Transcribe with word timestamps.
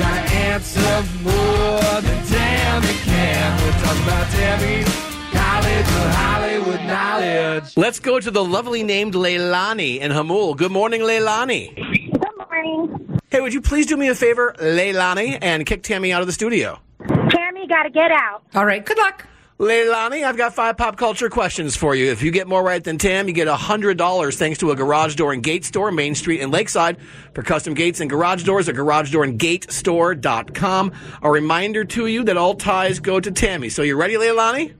You 0.00 0.06
gotta 0.06 0.32
answer 0.32 1.04
more 1.22 2.00
than 2.00 2.24
Tammy 2.24 2.94
can. 3.04 3.62
We're 3.62 3.84
talking 3.84 4.02
about 4.02 4.30
Tammy's 4.30 4.86
College 5.30 5.80
of 5.80 6.14
Hollywood 6.14 6.80
Knowledge. 6.86 7.76
Let's 7.76 8.00
go 8.00 8.18
to 8.18 8.30
the 8.30 8.42
lovely 8.42 8.82
named 8.82 9.12
Leilani 9.12 10.00
in 10.00 10.10
Hamul. 10.10 10.56
Good 10.56 10.72
morning, 10.72 11.02
Leilani. 11.02 11.76
Good 11.76 12.48
morning. 12.48 13.20
Hey, 13.28 13.42
would 13.42 13.52
you 13.52 13.60
please 13.60 13.84
do 13.84 13.98
me 13.98 14.08
a 14.08 14.14
favor, 14.14 14.54
Leilani, 14.58 15.36
and 15.42 15.66
kick 15.66 15.82
Tammy 15.82 16.14
out 16.14 16.22
of 16.22 16.26
the 16.26 16.32
studio? 16.32 16.80
Tammy, 17.28 17.66
got 17.66 17.82
to 17.82 17.90
get 17.90 18.10
out. 18.10 18.42
All 18.54 18.64
right, 18.64 18.82
good 18.82 18.96
luck. 18.96 19.26
Leilani, 19.60 20.24
I've 20.24 20.38
got 20.38 20.54
five 20.54 20.78
pop 20.78 20.96
culture 20.96 21.28
questions 21.28 21.76
for 21.76 21.94
you. 21.94 22.10
If 22.10 22.22
you 22.22 22.30
get 22.30 22.48
more 22.48 22.62
right 22.62 22.82
than 22.82 22.96
Tam, 22.96 23.28
you 23.28 23.34
get 23.34 23.46
$100 23.46 24.38
thanks 24.38 24.58
to 24.60 24.70
a 24.70 24.74
garage 24.74 25.16
door 25.16 25.34
and 25.34 25.42
gate 25.42 25.66
store, 25.66 25.92
Main 25.92 26.14
Street 26.14 26.40
in 26.40 26.50
Lakeside. 26.50 26.96
For 27.34 27.42
custom 27.42 27.74
gates 27.74 28.00
and 28.00 28.08
garage 28.08 28.42
doors, 28.44 28.68
a 28.68 28.72
garage 28.72 29.12
door 29.12 29.22
and 29.22 29.38
gate 29.38 29.70
store.com. 29.70 30.92
A 31.20 31.30
reminder 31.30 31.84
to 31.84 32.06
you 32.06 32.24
that 32.24 32.38
all 32.38 32.54
ties 32.54 33.00
go 33.00 33.20
to 33.20 33.30
Tammy. 33.30 33.68
So 33.68 33.82
you 33.82 33.96
ready, 33.96 34.14
Leilani? 34.14 34.74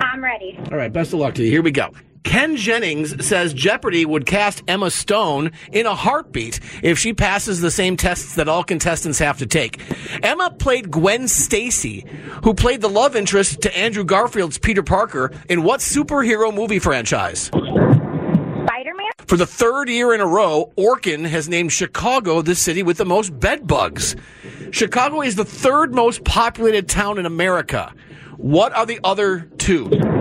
I'm 0.00 0.22
ready. 0.22 0.56
All 0.70 0.78
right, 0.78 0.92
best 0.92 1.12
of 1.12 1.18
luck 1.18 1.34
to 1.34 1.42
you. 1.42 1.50
Here 1.50 1.62
we 1.62 1.72
go. 1.72 1.90
Ken 2.24 2.56
Jennings 2.56 3.26
says 3.26 3.52
Jeopardy 3.52 4.04
would 4.04 4.26
cast 4.26 4.62
Emma 4.68 4.90
Stone 4.90 5.52
in 5.72 5.86
a 5.86 5.94
heartbeat 5.94 6.60
if 6.82 6.98
she 6.98 7.12
passes 7.12 7.60
the 7.60 7.70
same 7.70 7.96
tests 7.96 8.34
that 8.36 8.48
all 8.48 8.64
contestants 8.64 9.18
have 9.18 9.38
to 9.38 9.46
take. 9.46 9.80
Emma 10.22 10.50
played 10.50 10.90
Gwen 10.90 11.28
Stacy, 11.28 12.04
who 12.44 12.54
played 12.54 12.80
the 12.80 12.88
love 12.88 13.16
interest 13.16 13.62
to 13.62 13.76
Andrew 13.76 14.04
Garfield's 14.04 14.58
Peter 14.58 14.82
Parker 14.82 15.32
in 15.48 15.62
what 15.62 15.80
superhero 15.80 16.54
movie 16.54 16.78
franchise? 16.78 17.46
Spider 17.46 18.94
Man? 18.94 19.10
For 19.26 19.36
the 19.36 19.46
third 19.46 19.88
year 19.88 20.14
in 20.14 20.20
a 20.20 20.26
row, 20.26 20.72
Orkin 20.76 21.26
has 21.26 21.48
named 21.48 21.72
Chicago 21.72 22.42
the 22.42 22.54
city 22.54 22.82
with 22.82 22.96
the 22.98 23.04
most 23.04 23.38
bed 23.38 23.66
bugs. 23.66 24.16
Chicago 24.70 25.22
is 25.22 25.36
the 25.36 25.44
third 25.44 25.94
most 25.94 26.24
populated 26.24 26.88
town 26.88 27.18
in 27.18 27.26
America. 27.26 27.92
What 28.36 28.72
are 28.74 28.86
the 28.86 29.00
other 29.02 29.40
two? 29.58 30.17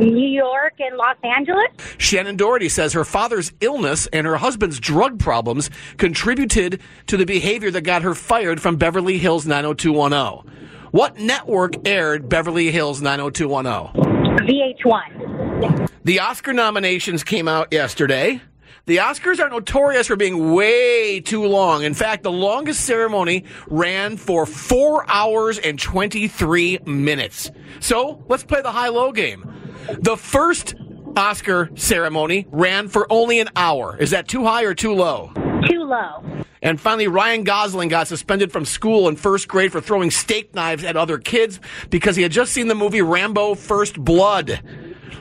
New 0.00 0.28
York 0.28 0.74
and 0.80 0.96
Los 0.96 1.16
Angeles? 1.22 1.68
Shannen 1.98 2.36
Doherty 2.36 2.68
says 2.68 2.94
her 2.94 3.04
father's 3.04 3.52
illness 3.60 4.06
and 4.06 4.26
her 4.26 4.36
husband's 4.36 4.80
drug 4.80 5.18
problems 5.18 5.70
contributed 5.98 6.80
to 7.06 7.16
the 7.16 7.26
behavior 7.26 7.70
that 7.70 7.82
got 7.82 8.02
her 8.02 8.14
fired 8.14 8.60
from 8.60 8.76
Beverly 8.76 9.18
Hills 9.18 9.46
90210. 9.46 10.50
What 10.90 11.18
network 11.18 11.86
aired 11.86 12.28
Beverly 12.28 12.70
Hills 12.70 13.02
90210? 13.02 14.46
VH1. 14.46 15.88
The 16.04 16.20
Oscar 16.20 16.52
nominations 16.54 17.22
came 17.22 17.46
out 17.46 17.68
yesterday. 17.72 18.40
The 18.86 18.96
Oscars 18.96 19.38
are 19.38 19.50
notorious 19.50 20.06
for 20.06 20.16
being 20.16 20.52
way 20.52 21.20
too 21.20 21.44
long. 21.44 21.84
In 21.84 21.94
fact, 21.94 22.22
the 22.22 22.32
longest 22.32 22.86
ceremony 22.86 23.44
ran 23.68 24.16
for 24.16 24.46
four 24.46 25.04
hours 25.08 25.58
and 25.58 25.78
23 25.78 26.78
minutes. 26.86 27.50
So 27.80 28.24
let's 28.28 28.42
play 28.42 28.62
the 28.62 28.72
high 28.72 28.88
low 28.88 29.12
game. 29.12 29.49
The 29.98 30.16
first 30.16 30.74
Oscar 31.16 31.70
ceremony 31.74 32.46
ran 32.50 32.88
for 32.88 33.06
only 33.10 33.40
an 33.40 33.48
hour. 33.56 33.96
Is 33.98 34.10
that 34.10 34.28
too 34.28 34.44
high 34.44 34.64
or 34.64 34.74
too 34.74 34.94
low? 34.94 35.32
Too 35.68 35.82
low. 35.82 36.24
And 36.62 36.80
finally, 36.80 37.08
Ryan 37.08 37.44
Gosling 37.44 37.88
got 37.88 38.06
suspended 38.06 38.52
from 38.52 38.64
school 38.64 39.08
in 39.08 39.16
first 39.16 39.48
grade 39.48 39.72
for 39.72 39.80
throwing 39.80 40.10
steak 40.10 40.54
knives 40.54 40.84
at 40.84 40.96
other 40.96 41.18
kids 41.18 41.58
because 41.88 42.16
he 42.16 42.22
had 42.22 42.32
just 42.32 42.52
seen 42.52 42.68
the 42.68 42.74
movie 42.74 43.02
Rambo 43.02 43.54
First 43.54 43.98
Blood. 43.98 44.60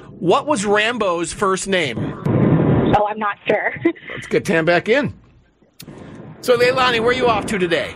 What 0.10 0.46
was 0.46 0.66
Rambo's 0.66 1.32
first 1.32 1.68
name? 1.68 1.98
Oh, 2.98 3.08
I'm 3.08 3.20
not 3.20 3.38
sure. 3.48 3.74
Let's 4.14 4.28
get 4.28 4.44
Tam 4.44 4.66
back 4.66 4.90
in. 4.90 5.18
So, 6.42 6.58
Leilani, 6.58 7.00
where 7.00 7.10
are 7.10 7.14
you 7.14 7.28
off 7.28 7.46
to 7.48 7.58
today? 7.58 7.96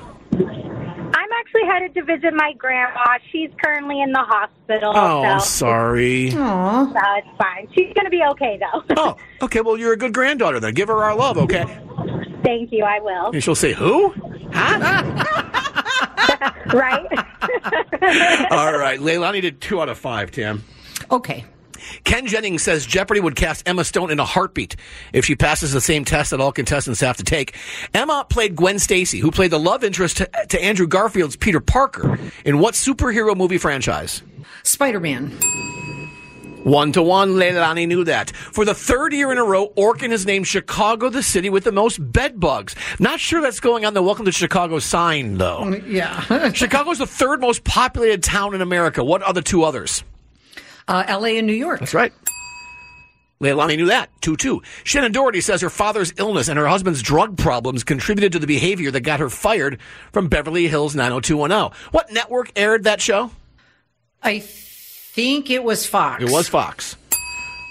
I'm 1.54 1.62
actually 1.62 1.74
headed 1.74 1.94
to 1.96 2.04
visit 2.04 2.34
my 2.36 2.54
grandma. 2.58 3.18
She's 3.32 3.50
currently 3.64 4.02
in 4.02 4.12
the 4.12 4.20
hospital. 4.20 4.94
Oh, 4.96 5.24
I'm 5.24 5.40
so 5.40 5.46
sorry. 5.46 6.30
No, 6.32 6.94
it's 7.18 7.38
fine. 7.38 7.68
She's 7.74 7.94
going 7.94 8.06
to 8.06 8.10
be 8.10 8.22
okay, 8.32 8.60
though. 8.60 8.84
Oh, 8.98 9.18
okay. 9.42 9.62
Well, 9.62 9.78
you're 9.78 9.94
a 9.94 9.98
good 9.98 10.14
granddaughter 10.14 10.60
then. 10.60 10.74
Give 10.74 10.88
her 10.88 11.04
our 11.04 11.16
love, 11.16 11.38
okay? 11.38 11.64
Thank 12.44 12.72
you. 12.72 12.84
I 12.84 13.00
will. 13.00 13.32
And 13.32 13.44
she'll 13.44 13.56
say, 13.56 13.74
Who? 13.74 14.14
Huh? 14.54 15.24
right? 16.74 17.06
All 18.52 18.78
right. 18.78 19.00
Leilani 19.00 19.42
did 19.42 19.60
two 19.62 19.82
out 19.82 19.90
of 19.90 19.98
five, 19.98 20.32
Tim. 20.32 20.64
Okay. 21.12 21.46
Ken 22.04 22.28
Jennings 22.28 22.64
says 22.64 22.86
Jeopardy 22.86 23.20
would 23.20 23.36
cast 23.36 23.68
Emma 23.68 23.84
Stone 23.84 24.12
in 24.12 24.20
a 24.20 24.26
heartbeat 24.26 24.76
if 25.14 25.26
she 25.26 25.36
passes 25.36 25.72
the 25.72 25.82
same 25.82 26.06
test 26.06 26.32
that 26.32 26.42
all 26.42 26.52
contestants 26.52 27.00
have 27.02 27.18
to 27.18 27.24
take. 27.24 27.56
Emma 27.94 28.26
played 28.30 28.56
Gwen 28.56 28.80
Stacy, 28.80 29.20
who 29.20 29.32
played 29.32 29.52
the 29.52 29.60
love 29.60 29.84
interest 29.84 30.18
to, 30.18 30.30
to 30.50 30.62
Andrew 30.62 30.88
Garfield's 30.88 31.36
Peter 31.36 31.60
Parker 31.60 32.20
in 32.46 32.60
what 32.60 32.74
superhero 32.74 33.36
movie 33.36 33.58
franchise? 33.58 34.22
Spider 34.64 35.00
Man. 35.00 35.32
One 36.64 36.94
to 36.94 37.04
one, 37.04 37.32
Leilani 37.32 37.88
knew 37.88 38.06
that. 38.06 38.30
For 38.32 38.64
the 38.64 38.74
third 38.74 39.12
year 39.12 39.34
in 39.34 39.38
a 39.38 39.44
row, 39.44 39.74
Orkin 39.76 40.12
has 40.12 40.26
named 40.26 40.48
Chicago 40.48 41.10
the 41.10 41.22
city 41.22 41.50
with 41.50 41.66
the 41.66 41.74
most 41.74 41.98
bed 42.14 42.40
bugs. 42.40 42.74
Not 43.00 43.20
sure 43.20 43.42
that's 43.42 43.60
going 43.60 43.84
on 43.86 43.94
the 43.94 44.02
Welcome 44.02 44.24
to 44.26 44.32
Chicago 44.32 44.80
sign, 44.80 45.38
though. 45.38 45.64
Mm, 45.64 45.92
yeah. 45.92 46.52
Chicago's 46.54 47.00
the 47.00 47.08
third 47.08 47.42
most 47.42 47.66
populated 47.66 48.24
town 48.24 48.56
in 48.56 48.62
America. 48.62 49.04
What 49.04 49.24
are 49.24 49.34
the 49.34 49.42
two 49.42 49.64
others? 49.64 50.06
Uh, 50.88 51.04
L.A. 51.08 51.38
and 51.38 51.48
New 51.48 51.54
York. 51.54 51.80
That's 51.80 51.94
right. 51.94 52.14
Leilani 53.44 53.76
knew 53.76 53.88
that. 53.88 54.10
2 54.22 54.38
2. 54.38 54.62
Shannen 54.84 55.12
Doherty 55.12 55.42
says 55.42 55.62
her 55.62 55.70
father's 55.70 56.14
illness 56.18 56.48
and 56.48 56.58
her 56.58 56.68
husband's 56.68 57.02
drug 57.02 57.38
problems 57.38 57.84
contributed 57.84 58.32
to 58.32 58.40
the 58.40 58.48
behavior 58.48 58.90
that 58.92 59.02
got 59.02 59.20
her 59.20 59.30
fired 59.30 59.80
from 60.12 60.30
Beverly 60.30 60.68
Hills 60.68 60.96
90210. 60.96 61.78
What 61.92 62.12
network 62.12 62.52
aired 62.56 62.86
that 62.86 63.02
show? 63.02 63.32
I 64.22 64.40
think 64.40 65.50
it 65.50 65.64
was 65.64 65.86
Fox. 65.86 66.24
It 66.24 66.32
was 66.32 66.48
Fox. 66.48 66.96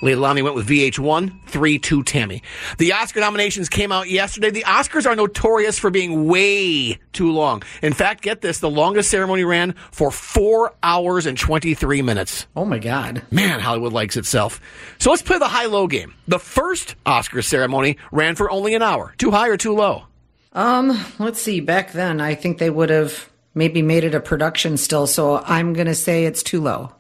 Leilani 0.02 0.43
went 0.43 0.56
with 0.56 0.69
VH1, 0.69 1.46
3 1.46 1.78
2 1.78 2.02
Tammy. 2.02 2.43
The 2.78 2.93
Oscar 2.93 3.20
nominations 3.20 3.69
came 3.69 3.93
out 3.93 4.10
yesterday. 4.10 4.50
The 4.50 4.64
Oscars 4.64 5.06
are 5.06 5.14
notorious 5.14 5.78
for 5.78 5.90
being 5.90 6.26
way 6.26 6.99
too 7.12 7.31
long. 7.31 7.62
In 7.82 7.93
fact, 7.93 8.22
get 8.22 8.40
this 8.40 8.58
the 8.58 8.69
longest 8.69 9.10
ceremony 9.10 9.44
ran 9.44 9.75
for 9.93 10.10
four 10.10 10.75
hours 10.82 11.25
and 11.25 11.38
23 11.38 12.02
minutes. 12.02 12.46
Oh 12.56 12.64
my 12.64 12.78
God. 12.78 13.22
Man, 13.31 13.60
Hollywood 13.60 13.93
likes 13.93 14.16
itself. 14.16 14.60
So 14.99 15.10
let's 15.10 15.22
play 15.22 15.38
the 15.38 15.49
high 15.49 15.66
low 15.66 15.87
game. 15.87 16.14
The 16.26 16.40
first 16.40 16.96
Oscar 17.06 17.40
ceremony 17.40 17.96
ran 18.10 18.34
for 18.34 18.50
only 18.50 18.75
an 18.75 18.82
hour. 18.82 19.14
Too 19.19 19.31
high 19.31 19.48
or 19.48 19.56
too 19.56 19.75
low? 19.75 20.06
Um, 20.52 20.98
let's 21.20 21.40
see. 21.40 21.60
Back 21.60 21.93
then, 21.93 22.20
I 22.20 22.34
think 22.34 22.58
they 22.58 22.70
would 22.70 22.90
have 22.90 23.31
maybe 23.55 23.82
made 23.82 24.02
it 24.02 24.16
a 24.16 24.20
production 24.20 24.76
still, 24.76 25.06
so 25.06 25.38
I'm 25.38 25.75
going 25.75 25.87
to 25.87 25.94
say 25.94 26.25
it's 26.25 26.43
too 26.43 26.60
low. 26.60 26.93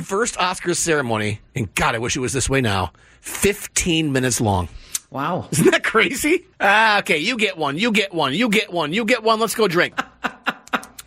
First 0.04 0.36
Oscars 0.36 0.76
ceremony, 0.76 1.40
and 1.54 1.72
God, 1.74 1.94
I 1.94 1.98
wish 1.98 2.16
it 2.16 2.20
was 2.20 2.32
this 2.32 2.48
way 2.48 2.60
now, 2.60 2.92
15 3.20 4.12
minutes 4.12 4.40
long. 4.40 4.68
Wow. 5.10 5.48
Isn't 5.52 5.70
that 5.70 5.84
crazy? 5.84 6.46
Ah, 6.60 6.98
okay, 7.00 7.18
you 7.18 7.36
get 7.36 7.56
one, 7.56 7.78
you 7.78 7.92
get 7.92 8.12
one, 8.12 8.34
you 8.34 8.48
get 8.48 8.72
one, 8.72 8.92
you 8.92 9.04
get 9.04 9.22
one. 9.22 9.40
Let's 9.40 9.54
go 9.54 9.68
drink. 9.68 9.96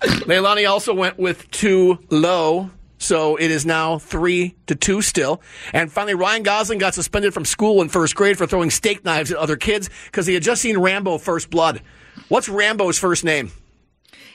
Leilani 0.01 0.69
also 0.69 0.93
went 0.93 1.17
with 1.17 1.49
two 1.51 1.99
low, 2.09 2.71
so 2.97 3.35
it 3.35 3.51
is 3.51 3.65
now 3.65 3.97
three 3.97 4.55
to 4.67 4.75
two 4.75 5.01
still. 5.01 5.41
And 5.73 5.91
finally, 5.91 6.15
Ryan 6.15 6.43
Gosling 6.43 6.79
got 6.79 6.93
suspended 6.93 7.33
from 7.33 7.45
school 7.45 7.81
in 7.81 7.89
first 7.89 8.15
grade 8.15 8.37
for 8.37 8.47
throwing 8.47 8.69
steak 8.69 9.03
knives 9.03 9.31
at 9.31 9.37
other 9.37 9.57
kids 9.57 9.89
because 10.05 10.25
he 10.25 10.33
had 10.33 10.43
just 10.43 10.61
seen 10.61 10.77
Rambo 10.77 11.17
First 11.17 11.49
Blood. 11.49 11.81
What's 12.29 12.47
Rambo's 12.47 12.97
first 12.97 13.23
name? 13.23 13.51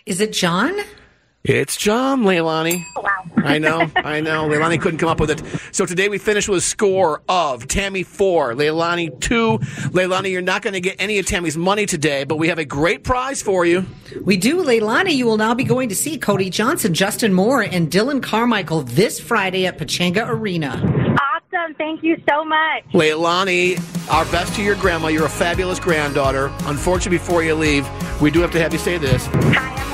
Is 0.06 0.20
it 0.20 0.32
John? 0.32 0.76
It's 1.46 1.76
John 1.76 2.22
Leilani. 2.22 2.86
Wow. 2.96 3.10
I 3.36 3.58
know, 3.58 3.90
I 3.96 4.22
know. 4.22 4.48
Leilani 4.48 4.80
couldn't 4.80 4.98
come 4.98 5.10
up 5.10 5.20
with 5.20 5.30
it. 5.30 5.42
So 5.74 5.84
today 5.84 6.08
we 6.08 6.16
finish 6.16 6.48
with 6.48 6.56
a 6.56 6.62
score 6.62 7.20
of 7.28 7.68
Tammy 7.68 8.02
4, 8.02 8.54
Leilani 8.54 9.20
2. 9.20 9.58
Leilani, 9.90 10.30
you're 10.30 10.40
not 10.40 10.62
going 10.62 10.72
to 10.72 10.80
get 10.80 10.96
any 10.98 11.18
of 11.18 11.26
Tammy's 11.26 11.54
money 11.54 11.84
today, 11.84 12.24
but 12.24 12.36
we 12.36 12.48
have 12.48 12.58
a 12.58 12.64
great 12.64 13.04
prize 13.04 13.42
for 13.42 13.66
you. 13.66 13.84
We 14.22 14.38
do, 14.38 14.64
Leilani. 14.64 15.14
You 15.14 15.26
will 15.26 15.36
now 15.36 15.52
be 15.52 15.64
going 15.64 15.90
to 15.90 15.94
see 15.94 16.16
Cody 16.16 16.48
Johnson, 16.48 16.94
Justin 16.94 17.34
Moore, 17.34 17.60
and 17.60 17.90
Dylan 17.90 18.22
Carmichael 18.22 18.80
this 18.80 19.20
Friday 19.20 19.66
at 19.66 19.76
Pechanga 19.76 20.26
Arena. 20.26 20.70
Awesome. 21.20 21.74
Thank 21.74 22.02
you 22.02 22.16
so 22.26 22.42
much. 22.46 22.84
Leilani, 22.94 23.78
our 24.10 24.24
best 24.32 24.54
to 24.54 24.62
your 24.62 24.76
grandma. 24.76 25.08
You're 25.08 25.26
a 25.26 25.28
fabulous 25.28 25.78
granddaughter. 25.78 26.50
Unfortunately, 26.62 27.18
before 27.18 27.42
you 27.44 27.54
leave, 27.54 27.86
we 28.22 28.30
do 28.30 28.40
have 28.40 28.52
to 28.52 28.62
have 28.62 28.72
you 28.72 28.78
say 28.78 28.96
this. 28.96 29.26
Hi, 29.26 29.93